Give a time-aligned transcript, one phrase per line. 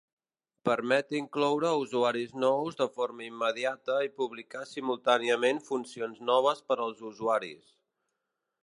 [0.67, 7.73] Permet incloure usuaris nous de forma immediata i publicar simultàniament funcions noves per als usuaris.